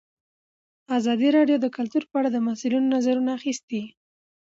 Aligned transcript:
ازادي 0.97 1.29
راډیو 1.37 1.57
د 1.61 1.67
کلتور 1.77 2.03
په 2.09 2.15
اړه 2.19 2.29
د 2.31 2.37
مسؤلینو 2.47 2.91
نظرونه 2.95 3.31
اخیستي. 3.39 3.83